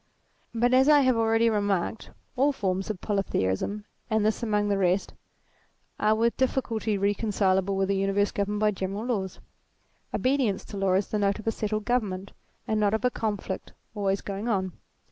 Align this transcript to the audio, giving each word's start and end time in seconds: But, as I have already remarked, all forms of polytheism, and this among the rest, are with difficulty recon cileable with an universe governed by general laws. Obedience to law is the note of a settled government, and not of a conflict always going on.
But, 0.55 0.73
as 0.73 0.89
I 0.89 1.01
have 1.01 1.15
already 1.15 1.47
remarked, 1.47 2.09
all 2.35 2.51
forms 2.51 2.89
of 2.89 3.01
polytheism, 3.01 3.85
and 4.09 4.25
this 4.25 4.41
among 4.41 4.67
the 4.67 4.79
rest, 4.79 5.13
are 5.99 6.15
with 6.15 6.35
difficulty 6.37 6.97
recon 6.97 7.29
cileable 7.29 7.77
with 7.77 7.91
an 7.91 7.97
universe 7.97 8.31
governed 8.31 8.61
by 8.61 8.71
general 8.71 9.05
laws. 9.05 9.39
Obedience 10.11 10.65
to 10.65 10.77
law 10.77 10.93
is 10.93 11.09
the 11.09 11.19
note 11.19 11.37
of 11.37 11.45
a 11.45 11.51
settled 11.51 11.85
government, 11.85 12.31
and 12.67 12.79
not 12.79 12.95
of 12.95 13.05
a 13.05 13.11
conflict 13.11 13.73
always 13.93 14.21
going 14.21 14.47
on. 14.47 14.71